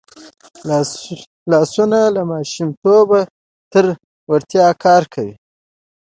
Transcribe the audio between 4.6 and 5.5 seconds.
کار کوي